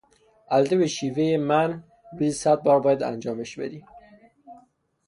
البته 0.49 0.77
به 0.77 0.87
شیوهی 0.87 1.37
من 1.37 1.83
روزی 2.19 2.31
صد 2.31 2.59
بار 2.63 2.79
باید 2.79 3.03
انجامش 3.03 3.59
بدی 3.59 3.83